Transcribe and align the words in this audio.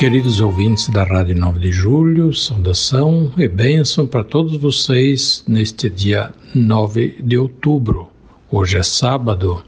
Queridos 0.00 0.40
ouvintes 0.40 0.88
da 0.88 1.04
Rádio 1.04 1.36
9 1.36 1.60
de 1.60 1.70
Julho, 1.70 2.32
saudação 2.32 3.30
e 3.36 3.46
bênção 3.46 4.06
para 4.06 4.24
todos 4.24 4.56
vocês 4.56 5.44
neste 5.46 5.90
dia 5.90 6.32
9 6.54 7.18
de 7.22 7.36
outubro. 7.36 8.08
Hoje 8.50 8.78
é 8.78 8.82
sábado, 8.82 9.62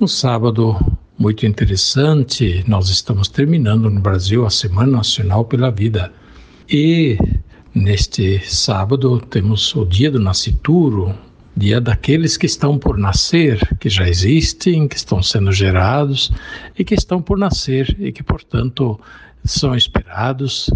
um 0.00 0.08
sábado 0.08 0.76
muito 1.16 1.46
interessante. 1.46 2.64
Nós 2.66 2.88
estamos 2.88 3.28
terminando 3.28 3.88
no 3.88 4.00
Brasil 4.00 4.44
a 4.44 4.50
Semana 4.50 4.90
Nacional 4.90 5.44
pela 5.44 5.70
Vida. 5.70 6.12
E 6.68 7.16
neste 7.72 8.40
sábado 8.40 9.20
temos 9.20 9.72
o 9.76 9.84
dia 9.84 10.10
do 10.10 10.18
nascituro, 10.18 11.14
dia 11.56 11.80
daqueles 11.80 12.36
que 12.36 12.46
estão 12.46 12.76
por 12.76 12.98
nascer, 12.98 13.60
que 13.78 13.88
já 13.88 14.08
existem, 14.08 14.88
que 14.88 14.96
estão 14.96 15.22
sendo 15.22 15.52
gerados 15.52 16.32
e 16.76 16.84
que 16.84 16.94
estão 16.94 17.22
por 17.22 17.38
nascer 17.38 17.96
e 18.00 18.10
que, 18.10 18.24
portanto, 18.24 19.00
são 19.46 19.74
esperados 19.74 20.68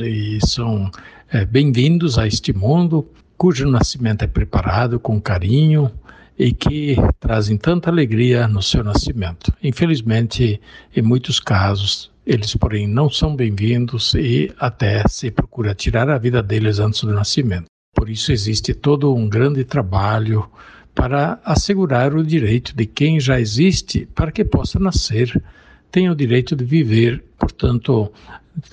e 0.00 0.38
são 0.46 0.90
é, 1.32 1.44
bem-vindos 1.44 2.18
a 2.18 2.26
este 2.26 2.52
mundo 2.52 3.08
cujo 3.36 3.68
nascimento 3.68 4.22
é 4.22 4.26
preparado 4.26 5.00
com 5.00 5.20
carinho 5.20 5.90
e 6.38 6.52
que 6.52 6.96
trazem 7.18 7.56
tanta 7.56 7.90
alegria 7.90 8.46
no 8.46 8.62
seu 8.62 8.84
nascimento. 8.84 9.52
Infelizmente, 9.62 10.60
em 10.94 11.02
muitos 11.02 11.40
casos, 11.40 12.10
eles, 12.26 12.54
porém, 12.54 12.86
não 12.86 13.08
são 13.08 13.34
bem-vindos 13.34 14.14
e 14.14 14.52
até 14.58 15.02
se 15.08 15.30
procura 15.30 15.74
tirar 15.74 16.10
a 16.10 16.18
vida 16.18 16.42
deles 16.42 16.78
antes 16.78 17.02
do 17.02 17.12
nascimento. 17.12 17.66
Por 17.94 18.10
isso, 18.10 18.30
existe 18.30 18.74
todo 18.74 19.14
um 19.14 19.28
grande 19.28 19.64
trabalho 19.64 20.48
para 20.94 21.40
assegurar 21.44 22.14
o 22.14 22.24
direito 22.24 22.74
de 22.76 22.84
quem 22.84 23.18
já 23.18 23.40
existe 23.40 24.06
para 24.14 24.30
que 24.30 24.44
possa 24.44 24.78
nascer 24.78 25.42
tem 25.90 26.10
o 26.10 26.14
direito 26.14 26.54
de 26.54 26.64
viver, 26.64 27.24
portanto, 27.38 28.12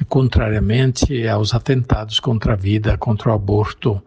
contrariamente 0.08 1.28
aos 1.28 1.54
atentados 1.54 2.20
contra 2.20 2.54
a 2.54 2.56
vida, 2.56 2.98
contra 2.98 3.30
o 3.30 3.34
aborto. 3.34 4.02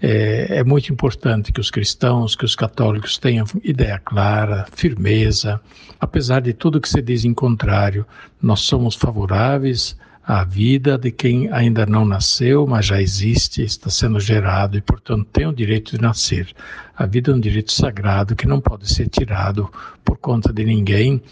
É, 0.00 0.58
é, 0.58 0.64
muito 0.64 0.92
importante 0.92 1.52
que 1.52 1.60
os 1.60 1.70
cristãos, 1.70 2.34
que 2.34 2.44
os 2.44 2.56
católicos 2.56 3.18
tenham 3.18 3.46
ideia 3.62 4.00
clara, 4.00 4.66
firmeza. 4.72 5.60
Apesar 6.00 6.40
de 6.40 6.52
tudo 6.52 6.80
que 6.80 6.88
se 6.88 7.00
diz 7.00 7.24
em 7.24 7.32
contrário, 7.32 8.04
nós 8.40 8.60
somos 8.60 8.96
favoráveis 8.96 9.96
à 10.24 10.42
vida 10.44 10.98
de 10.98 11.12
quem 11.12 11.48
ainda 11.52 11.86
não 11.86 12.04
nasceu, 12.04 12.66
mas 12.66 12.86
já 12.86 13.00
existe, 13.00 13.62
está 13.62 13.90
sendo 13.90 14.18
gerado 14.18 14.76
e, 14.76 14.80
portanto, 14.80 15.26
tem 15.32 15.46
o 15.46 15.52
direito 15.52 15.96
de 15.96 16.02
nascer. 16.02 16.52
A 16.96 17.06
vida 17.06 17.30
é 17.30 17.34
um 17.34 17.40
direito 17.40 17.70
sagrado 17.70 18.34
que 18.34 18.46
não 18.46 18.60
pode 18.60 18.92
ser 18.92 19.08
tirado 19.08 19.70
por 20.04 20.18
conta 20.18 20.52
de 20.52 20.64
ninguém 20.64 21.22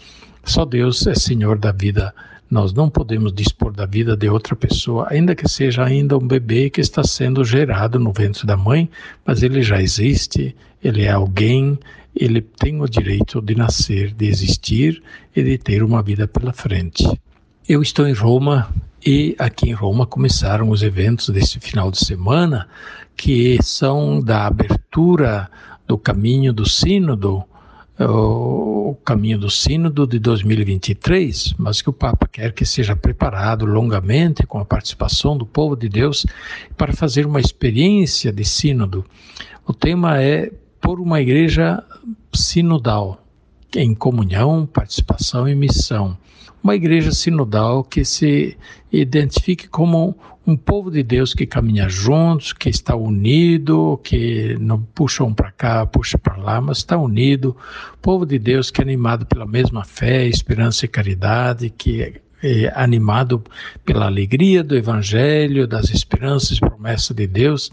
só 0.43 0.65
Deus 0.65 1.05
é 1.07 1.15
Senhor 1.15 1.57
da 1.57 1.71
vida. 1.71 2.13
Nós 2.49 2.73
não 2.73 2.89
podemos 2.89 3.31
dispor 3.31 3.71
da 3.71 3.85
vida 3.85 4.17
de 4.17 4.27
outra 4.27 4.55
pessoa, 4.55 5.07
ainda 5.09 5.33
que 5.33 5.47
seja 5.47 5.85
ainda 5.85 6.17
um 6.17 6.27
bebê 6.27 6.69
que 6.69 6.81
está 6.81 7.03
sendo 7.03 7.45
gerado 7.45 7.97
no 7.97 8.11
ventre 8.11 8.45
da 8.45 8.57
mãe, 8.57 8.89
mas 9.25 9.41
ele 9.41 9.61
já 9.61 9.81
existe, 9.81 10.53
ele 10.83 11.03
é 11.03 11.11
alguém, 11.11 11.79
ele 12.13 12.41
tem 12.41 12.81
o 12.81 12.89
direito 12.89 13.41
de 13.41 13.55
nascer, 13.55 14.13
de 14.13 14.27
existir 14.27 15.01
e 15.33 15.41
de 15.41 15.57
ter 15.57 15.81
uma 15.81 16.03
vida 16.03 16.27
pela 16.27 16.51
frente. 16.51 17.07
Eu 17.69 17.81
estou 17.81 18.05
em 18.05 18.13
Roma 18.13 18.69
e 19.05 19.35
aqui 19.39 19.69
em 19.69 19.73
Roma 19.73 20.05
começaram 20.05 20.69
os 20.69 20.83
eventos 20.83 21.29
desse 21.29 21.59
final 21.59 21.89
de 21.89 22.03
semana, 22.03 22.67
que 23.15 23.57
são 23.63 24.19
da 24.19 24.45
abertura 24.45 25.49
do 25.87 25.97
caminho 25.97 26.51
do 26.51 26.67
Sínodo 26.67 27.43
o 27.99 28.95
caminho 29.05 29.37
do 29.37 29.49
Sínodo 29.49 30.07
de 30.07 30.19
2023, 30.19 31.55
mas 31.57 31.81
que 31.81 31.89
o 31.89 31.93
Papa 31.93 32.27
quer 32.27 32.53
que 32.53 32.65
seja 32.65 32.95
preparado 32.95 33.65
longamente 33.65 34.45
com 34.45 34.59
a 34.59 34.65
participação 34.65 35.37
do 35.37 35.45
povo 35.45 35.75
de 35.75 35.89
Deus 35.89 36.25
para 36.77 36.93
fazer 36.93 37.25
uma 37.25 37.39
experiência 37.39 38.31
de 38.31 38.43
Sínodo. 38.43 39.05
O 39.65 39.73
tema 39.73 40.21
é 40.21 40.51
por 40.79 40.99
uma 40.99 41.21
igreja 41.21 41.83
sinodal, 42.33 43.23
em 43.75 43.93
comunhão, 43.93 44.65
participação 44.65 45.47
e 45.47 45.55
missão. 45.55 46.17
Uma 46.63 46.75
igreja 46.75 47.11
sinodal 47.11 47.83
que 47.83 48.03
se 48.03 48.57
identifique 48.91 49.67
como 49.67 50.17
um 50.45 50.57
povo 50.57 50.89
de 50.89 51.03
Deus 51.03 51.33
que 51.33 51.45
caminha 51.45 51.87
juntos, 51.87 52.51
que 52.51 52.69
está 52.69 52.95
unido, 52.95 53.99
que 54.03 54.57
não 54.59 54.81
puxa 54.81 55.23
um 55.23 55.33
para 55.33 55.51
cá, 55.51 55.85
puxa 55.85 56.17
para 56.17 56.35
lá, 56.37 56.59
mas 56.59 56.79
está 56.79 56.97
unido. 56.97 57.55
Povo 58.01 58.25
de 58.25 58.39
Deus 58.39 58.71
que 58.71 58.81
é 58.81 58.83
animado 58.83 59.25
pela 59.25 59.45
mesma 59.45 59.83
fé, 59.83 60.25
esperança 60.25 60.85
e 60.85 60.87
caridade, 60.87 61.69
que 61.69 62.01
é, 62.01 62.21
é 62.43 62.73
animado 62.75 63.43
pela 63.85 64.07
alegria 64.07 64.63
do 64.63 64.75
Evangelho, 64.75 65.67
das 65.67 65.89
esperanças 65.89 66.57
e 66.57 66.59
promessas 66.59 67.15
de 67.15 67.27
Deus 67.27 67.71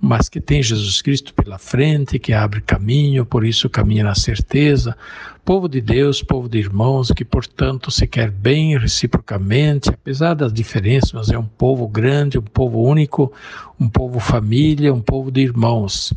mas 0.00 0.30
que 0.30 0.40
tem 0.40 0.62
Jesus 0.62 1.02
Cristo 1.02 1.34
pela 1.34 1.58
frente, 1.58 2.18
que 2.18 2.32
abre 2.32 2.62
caminho, 2.62 3.26
por 3.26 3.44
isso 3.44 3.68
caminha 3.68 4.02
na 4.02 4.14
certeza. 4.14 4.96
Povo 5.44 5.68
de 5.68 5.80
Deus, 5.80 6.22
povo 6.22 6.48
de 6.48 6.58
irmãos, 6.58 7.10
que 7.10 7.24
portanto 7.24 7.90
se 7.90 8.06
quer 8.06 8.30
bem 8.30 8.78
reciprocamente, 8.78 9.88
apesar 9.88 10.34
das 10.34 10.52
diferenças, 10.52 11.12
mas 11.12 11.30
é 11.30 11.38
um 11.38 11.44
povo 11.44 11.88
grande, 11.88 12.38
um 12.38 12.42
povo 12.42 12.82
único, 12.82 13.32
um 13.78 13.88
povo 13.88 14.20
família, 14.20 14.92
um 14.92 15.00
povo 15.00 15.30
de 15.30 15.40
irmãos. 15.40 16.12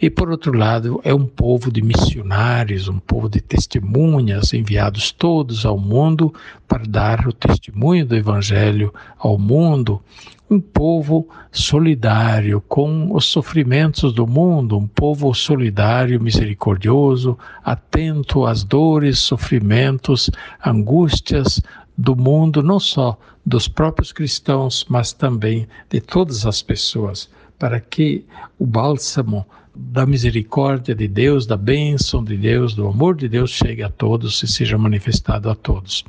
E 0.00 0.10
por 0.10 0.30
outro 0.30 0.56
lado, 0.56 1.00
é 1.02 1.14
um 1.14 1.26
povo 1.26 1.72
de 1.72 1.82
missionários, 1.82 2.86
um 2.86 2.98
povo 2.98 3.28
de 3.28 3.40
testemunhas 3.40 4.52
enviados 4.52 5.10
todos 5.10 5.64
ao 5.64 5.78
mundo 5.78 6.32
para 6.68 6.84
dar 6.84 7.26
o 7.26 7.32
testemunho 7.32 8.04
do 8.04 8.14
Evangelho 8.14 8.92
ao 9.18 9.38
mundo 9.38 10.00
um 10.48 10.60
povo 10.60 11.28
solidário 11.50 12.60
com 12.60 13.12
os 13.12 13.24
sofrimentos 13.24 14.12
do 14.12 14.26
mundo, 14.26 14.78
um 14.78 14.86
povo 14.86 15.34
solidário, 15.34 16.20
misericordioso, 16.20 17.36
atento 17.64 18.46
às 18.46 18.62
dores, 18.66 19.18
sofrimentos, 19.18 20.30
angústias 20.64 21.62
do 21.96 22.14
mundo, 22.14 22.62
não 22.62 22.78
só 22.78 23.18
dos 23.44 23.68
próprios 23.68 24.12
cristãos, 24.12 24.84
mas 24.88 25.12
também 25.12 25.66
de 25.88 26.00
todas 26.00 26.44
as 26.44 26.60
pessoas, 26.62 27.30
para 27.58 27.80
que 27.80 28.24
o 28.58 28.66
bálsamo 28.66 29.46
da 29.74 30.06
misericórdia 30.06 30.94
de 30.94 31.06
Deus, 31.06 31.46
da 31.46 31.56
bênção 31.56 32.24
de 32.24 32.36
Deus, 32.36 32.74
do 32.74 32.88
amor 32.88 33.14
de 33.14 33.28
Deus 33.28 33.50
chegue 33.50 33.82
a 33.82 33.90
todos 33.90 34.42
e 34.42 34.46
seja 34.46 34.78
manifestado 34.78 35.50
a 35.50 35.54
todos. 35.54 36.04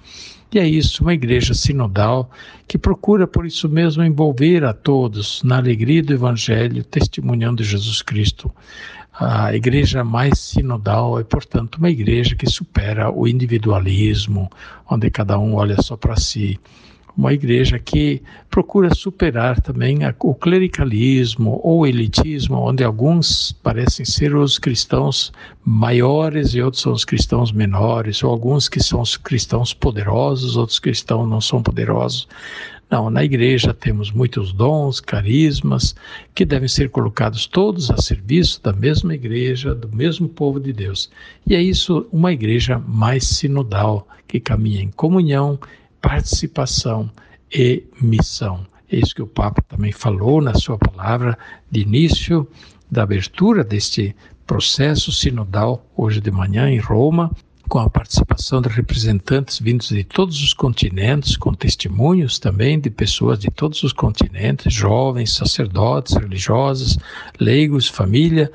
E 0.52 0.60
é 0.60 0.66
isso, 0.66 1.04
uma 1.04 1.14
igreja 1.14 1.54
sinodal 1.54 2.32
que 2.68 2.78
procura, 2.78 3.28
por 3.28 3.46
isso 3.46 3.68
mesmo, 3.68 4.04
envolver 4.04 4.64
a 4.64 4.74
todos 4.74 5.44
na 5.44 5.58
alegria 5.58 6.02
do 6.02 6.14
Evangelho, 6.14 6.86
testemunhando 6.86 7.64
Jesus 7.64 8.02
Cristo. 8.02 8.50
A 9.20 9.56
igreja 9.56 10.04
mais 10.04 10.38
sinodal 10.38 11.20
é, 11.20 11.24
portanto, 11.24 11.78
uma 11.78 11.90
igreja 11.90 12.36
que 12.36 12.48
supera 12.48 13.12
o 13.12 13.28
individualismo, 13.28 14.48
onde 14.88 15.10
cada 15.10 15.40
um 15.40 15.56
olha 15.56 15.82
só 15.82 15.98
para 15.98 16.16
si 16.16 16.60
uma 17.18 17.34
igreja 17.34 17.80
que 17.80 18.22
procura 18.48 18.94
superar 18.94 19.60
também 19.60 20.00
o 20.20 20.36
clericalismo 20.36 21.60
ou 21.64 21.88
elitismo, 21.88 22.58
onde 22.58 22.84
alguns 22.84 23.54
parecem 23.64 24.06
ser 24.06 24.36
os 24.36 24.60
cristãos 24.60 25.34
maiores 25.66 26.54
e 26.54 26.62
outros 26.62 26.84
são 26.84 26.94
os 26.94 27.04
cristãos 27.04 27.52
menores, 27.52 28.24
ou 28.24 28.30
alguns 28.30 28.70
que 28.70 28.80
são 28.80 29.02
os 29.02 29.18
cristãos 29.18 29.74
poderosos, 29.74 30.56
outros 30.56 30.78
cristãos 30.78 31.28
não 31.28 31.42
são 31.42 31.64
poderosos. 31.64 32.28
Não, 32.90 33.10
na 33.10 33.22
igreja 33.22 33.74
temos 33.74 34.12
muitos 34.12 34.54
dons, 34.54 35.02
carismas, 35.02 35.94
que 36.34 36.46
devem 36.46 36.70
ser 36.70 36.90
colocados 36.90 37.46
todos 37.46 37.92
a 37.92 37.98
serviço 37.98 38.64
da 38.64 38.72
mesma 38.72 39.14
igreja, 39.14 39.76
do 39.76 39.94
mesmo 39.94 40.30
povo 40.30 40.58
de 40.58 40.72
Deus. 40.72 41.10
E 41.46 41.54
é 41.54 41.62
isso 41.62 42.08
uma 42.14 42.32
igreja 42.32 42.80
mais 42.80 43.26
sinodal, 43.26 44.08
que 44.26 44.40
caminha 44.40 44.82
em 44.82 44.90
comunhão, 44.90 45.60
participação 46.02 47.12
e 47.54 47.84
missão. 48.02 48.66
É 48.90 48.96
isso 48.96 49.14
que 49.14 49.22
o 49.22 49.28
Papa 49.28 49.62
também 49.68 49.92
falou 49.92 50.42
na 50.42 50.54
sua 50.54 50.78
palavra 50.78 51.38
de 51.70 51.82
início 51.82 52.48
da 52.90 53.04
abertura 53.04 53.66
deste 53.66 54.16
processo 54.46 55.12
sinodal 55.12 55.86
hoje 55.96 56.22
de 56.22 56.32
manhã 56.32 56.70
em 56.70 56.80
Roma, 56.80 57.30
com 57.68 57.80
a 57.80 57.90
participação 57.90 58.62
de 58.62 58.70
representantes 58.70 59.60
vindos 59.60 59.90
de 59.90 60.04
todos 60.04 60.42
os 60.42 60.54
continentes, 60.54 61.36
com 61.36 61.54
testemunhos 61.54 62.40
também 62.40 62.80
de 62.80 62.90
pessoas 62.90 63.40
de 63.40 63.50
todos 63.50 63.84
os 63.84 63.94
continentes, 63.94 64.74
jovens, 64.74 65.34
sacerdotes, 65.34 66.16
religiosos, 66.16 66.98
leigos, 67.40 67.88
família, 67.88 68.52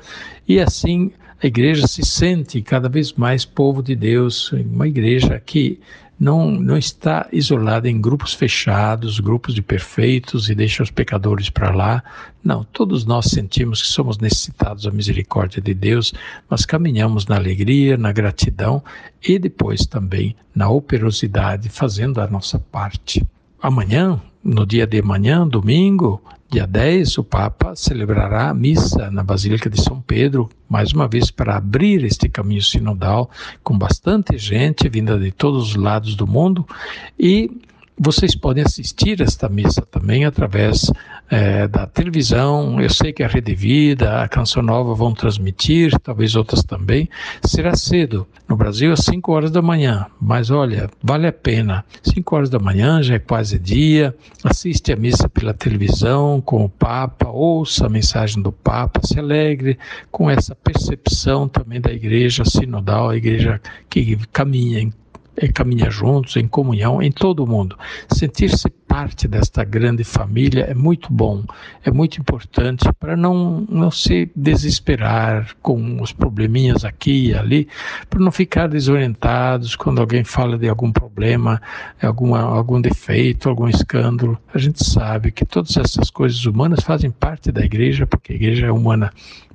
e 0.47 0.59
assim 0.59 1.11
a 1.41 1.47
igreja 1.47 1.87
se 1.87 2.05
sente 2.05 2.61
cada 2.61 2.87
vez 2.87 3.13
mais 3.13 3.43
povo 3.45 3.83
de 3.83 3.95
Deus, 3.95 4.51
uma 4.51 4.87
igreja 4.87 5.41
que 5.45 5.79
não, 6.23 6.49
não 6.49 6.77
está 6.77 7.27
isolada 7.33 7.89
em 7.89 7.99
grupos 7.99 8.33
fechados, 8.33 9.19
grupos 9.19 9.53
de 9.53 9.61
perfeitos 9.61 10.49
e 10.49 10.55
deixa 10.55 10.81
os 10.81 10.89
pecadores 10.89 11.49
para 11.49 11.75
lá. 11.75 12.01
Não, 12.41 12.63
todos 12.63 13.03
nós 13.03 13.25
sentimos 13.25 13.81
que 13.81 13.89
somos 13.89 14.17
necessitados 14.17 14.85
da 14.85 14.91
misericórdia 14.91 15.61
de 15.61 15.73
Deus, 15.73 16.13
mas 16.49 16.65
caminhamos 16.65 17.25
na 17.25 17.35
alegria, 17.35 17.97
na 17.97 18.13
gratidão 18.13 18.81
e 19.21 19.37
depois 19.37 19.85
também 19.85 20.33
na 20.55 20.69
operosidade, 20.69 21.67
fazendo 21.67 22.21
a 22.21 22.27
nossa 22.27 22.57
parte. 22.57 23.21
Amanhã, 23.61 24.21
no 24.43 24.65
dia 24.65 24.85
de 24.85 25.01
manhã, 25.01 25.47
domingo, 25.47 26.21
dia 26.51 26.67
10, 26.67 27.17
o 27.17 27.23
Papa 27.23 27.75
celebrará 27.75 28.49
a 28.49 28.53
missa 28.53 29.09
na 29.09 29.23
Basílica 29.23 29.69
de 29.69 29.81
São 29.81 30.01
Pedro, 30.01 30.49
mais 30.67 30.91
uma 30.91 31.07
vez 31.07 31.31
para 31.31 31.55
abrir 31.55 32.03
este 32.03 32.27
caminho 32.27 32.61
sinodal 32.61 33.29
com 33.63 33.77
bastante 33.77 34.37
gente 34.37 34.89
vinda 34.89 35.17
de 35.17 35.31
todos 35.31 35.69
os 35.69 35.75
lados 35.75 36.15
do 36.15 36.27
mundo 36.27 36.67
e 37.17 37.49
vocês 37.97 38.35
podem 38.35 38.63
assistir 38.63 39.21
esta 39.21 39.47
missa 39.47 39.81
também 39.81 40.25
através 40.25 40.91
é, 41.29 41.67
da 41.67 41.85
televisão. 41.85 42.81
Eu 42.81 42.89
sei 42.89 43.13
que 43.13 43.23
a 43.23 43.27
Rede 43.27 43.53
Vida, 43.55 44.21
a 44.21 44.27
Canção 44.27 44.61
Nova 44.61 44.93
vão 44.93 45.13
transmitir, 45.13 45.91
talvez 45.99 46.35
outras 46.35 46.63
também. 46.63 47.09
Será 47.45 47.75
cedo. 47.75 48.27
No 48.47 48.57
Brasil, 48.57 48.91
às 48.91 48.99
5 49.01 49.31
horas 49.31 49.51
da 49.51 49.61
manhã. 49.61 50.05
Mas 50.19 50.49
olha, 50.49 50.89
vale 51.01 51.27
a 51.27 51.31
pena. 51.31 51.85
5 52.03 52.35
horas 52.35 52.49
da 52.49 52.59
manhã 52.59 53.01
já 53.01 53.15
é 53.15 53.19
quase 53.19 53.57
dia. 53.57 54.15
Assiste 54.43 54.91
a 54.91 54.95
missa 54.95 55.29
pela 55.29 55.53
televisão 55.53 56.41
com 56.41 56.65
o 56.65 56.69
Papa, 56.69 57.29
ouça 57.29 57.85
a 57.85 57.89
mensagem 57.89 58.41
do 58.41 58.51
Papa, 58.51 59.01
se 59.03 59.19
alegre 59.19 59.77
com 60.11 60.29
essa 60.29 60.55
percepção 60.55 61.47
também 61.47 61.79
da 61.79 61.91
igreja 61.91 62.43
sinodal, 62.43 63.09
a 63.09 63.17
igreja 63.17 63.61
que 63.89 64.17
caminha 64.31 64.79
em 64.79 64.91
caminha 65.53 65.89
juntos, 65.89 66.35
em 66.35 66.47
comunhão, 66.47 67.01
em 67.01 67.11
todo 67.11 67.43
o 67.43 67.47
mundo. 67.47 67.77
Sentir-se 68.11 68.69
parte 68.93 69.27
desta 69.27 69.63
grande 69.63 70.03
família 70.03 70.65
é 70.69 70.73
muito 70.75 71.11
bom, 71.11 71.43
é 71.83 71.89
muito 71.89 72.21
importante 72.21 72.87
para 72.99 73.17
não, 73.17 73.65
não 73.67 73.89
se 73.89 74.29
desesperar 74.35 75.55
com 75.63 75.99
os 75.99 76.13
probleminhas 76.13 76.85
aqui 76.85 77.29
e 77.29 77.33
ali, 77.33 77.67
para 78.07 78.19
não 78.19 78.31
ficar 78.31 78.67
desorientados 78.67 79.75
quando 79.75 79.99
alguém 79.99 80.23
fala 80.23 80.59
de 80.59 80.69
algum 80.69 80.91
problema, 80.91 81.59
alguma, 81.99 82.41
algum 82.41 82.79
defeito, 82.79 83.49
algum 83.49 83.67
escândalo. 83.67 84.37
A 84.53 84.59
gente 84.59 84.85
sabe 84.85 85.31
que 85.31 85.43
todas 85.43 85.75
essas 85.75 86.11
coisas 86.11 86.45
humanas 86.45 86.83
fazem 86.83 87.09
parte 87.09 87.51
da 87.51 87.65
igreja, 87.65 88.05
porque 88.05 88.33
a 88.33 88.35
igreja 88.35 88.67
é 88.67 88.71
humana, 88.71 89.11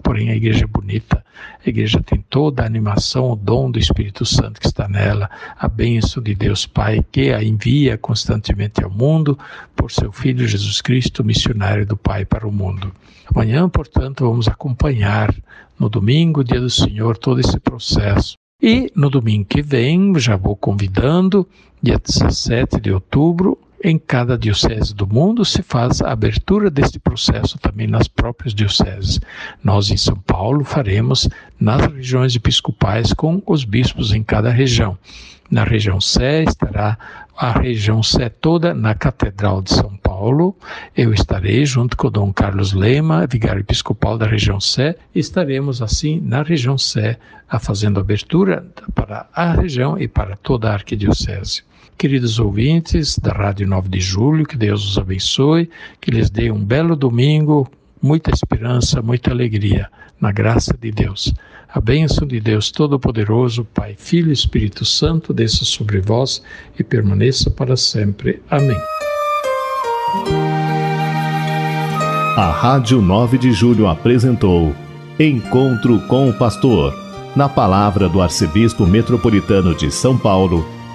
porém 0.08 0.30
a 0.30 0.34
igreja 0.34 0.64
é 0.64 0.66
bonita, 0.66 1.22
a 1.62 1.68
igreja 1.68 2.02
tem 2.02 2.24
toda 2.30 2.62
a 2.62 2.66
animação, 2.66 3.30
o 3.30 3.36
dom 3.36 3.70
do 3.70 3.78
Espírito 3.78 4.24
Santo 4.24 4.58
que 4.58 4.66
está 4.66 4.88
nela, 4.88 5.28
a 5.54 5.68
bênção 5.68 6.22
de 6.22 6.34
Deus 6.34 6.64
Pai 6.64 7.04
que 7.12 7.30
a 7.30 7.44
envia 7.44 7.98
constantemente 7.98 8.82
ao 8.82 8.88
mundo 8.88 9.38
por 9.76 9.92
seu 9.92 10.10
Filho 10.10 10.48
Jesus 10.48 10.80
Cristo, 10.80 11.22
missionário 11.22 11.84
do 11.84 11.94
Pai 11.94 12.24
para 12.24 12.48
o 12.48 12.50
mundo. 12.50 12.90
Amanhã, 13.26 13.68
portanto, 13.68 14.26
vamos 14.26 14.48
acompanhar 14.48 15.34
no 15.78 15.90
domingo, 15.90 16.42
dia 16.42 16.58
do 16.58 16.70
Senhor, 16.70 17.18
todo 17.18 17.40
esse 17.40 17.60
processo. 17.60 18.32
E 18.62 18.90
no 18.96 19.10
domingo 19.10 19.44
que 19.44 19.60
vem, 19.60 20.18
já 20.18 20.36
vou 20.36 20.56
convidando, 20.56 21.46
dia 21.82 21.98
17 21.98 22.80
de 22.80 22.90
outubro, 22.90 23.58
em 23.82 23.98
cada 23.98 24.36
diocese 24.36 24.94
do 24.94 25.06
mundo 25.06 25.44
se 25.44 25.62
faz 25.62 26.02
a 26.02 26.10
abertura 26.10 26.70
deste 26.70 26.98
processo 26.98 27.58
também 27.58 27.86
nas 27.86 28.08
próprias 28.08 28.54
dioceses. 28.54 29.20
Nós 29.62 29.90
em 29.90 29.96
São 29.96 30.16
Paulo 30.16 30.64
faremos 30.64 31.28
nas 31.60 31.86
regiões 31.86 32.34
episcopais 32.34 33.12
com 33.12 33.42
os 33.46 33.64
bispos 33.64 34.12
em 34.12 34.22
cada 34.22 34.50
região. 34.50 34.98
Na 35.50 35.64
região 35.64 36.00
Sé 36.00 36.42
estará 36.42 36.98
a 37.36 37.52
região 37.52 38.02
Sé 38.02 38.28
toda 38.28 38.74
na 38.74 38.94
Catedral 38.94 39.62
de 39.62 39.72
São 39.72 39.96
Paulo. 39.96 40.56
Eu 40.96 41.14
estarei 41.14 41.64
junto 41.64 41.96
com 41.96 42.08
o 42.08 42.10
Dom 42.10 42.32
Carlos 42.32 42.72
Lema, 42.72 43.26
vigário 43.26 43.60
episcopal 43.60 44.18
da 44.18 44.26
região 44.26 44.60
Sé. 44.60 44.96
Estaremos 45.14 45.80
assim 45.80 46.20
na 46.20 46.42
região 46.42 46.76
Sé, 46.76 47.16
fazendo 47.60 48.00
abertura 48.00 48.66
para 48.94 49.28
a 49.32 49.52
região 49.52 49.96
e 49.98 50.08
para 50.08 50.36
toda 50.36 50.68
a 50.68 50.74
arquidiocese. 50.74 51.62
Queridos 51.98 52.38
ouvintes 52.38 53.18
da 53.18 53.32
Rádio 53.32 53.66
9 53.66 53.88
de 53.88 53.98
Julho, 53.98 54.46
que 54.46 54.56
Deus 54.56 54.88
os 54.88 54.96
abençoe, 54.96 55.68
que 56.00 56.12
lhes 56.12 56.30
dê 56.30 56.48
um 56.48 56.64
belo 56.64 56.94
domingo, 56.94 57.68
muita 58.00 58.30
esperança, 58.30 59.02
muita 59.02 59.32
alegria, 59.32 59.88
na 60.20 60.30
graça 60.30 60.78
de 60.80 60.92
Deus. 60.92 61.34
A 61.68 61.80
bênção 61.80 62.24
de 62.24 62.38
Deus 62.38 62.70
Todo-Poderoso, 62.70 63.64
Pai, 63.74 63.96
Filho 63.98 64.28
e 64.30 64.32
Espírito 64.32 64.84
Santo, 64.84 65.34
desça 65.34 65.64
sobre 65.64 66.00
vós 66.00 66.40
e 66.78 66.84
permaneça 66.84 67.50
para 67.50 67.76
sempre. 67.76 68.40
Amém. 68.48 68.78
A 72.36 72.52
Rádio 72.52 73.02
9 73.02 73.38
de 73.38 73.50
Julho 73.50 73.88
apresentou 73.88 74.72
Encontro 75.18 75.98
com 76.06 76.30
o 76.30 76.32
Pastor, 76.32 76.94
na 77.34 77.48
palavra 77.48 78.08
do 78.08 78.22
Arcebispo 78.22 78.86
Metropolitano 78.86 79.74
de 79.74 79.90
São 79.90 80.16
Paulo, 80.16 80.77